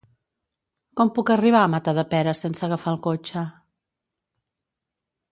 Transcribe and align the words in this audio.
Com 0.99 1.09
puc 1.17 1.31
arribar 1.33 1.59
a 1.65 1.67
Matadepera 1.73 2.33
sense 2.39 2.65
agafar 2.67 2.93
el 2.93 2.99
cotxe? 3.09 3.43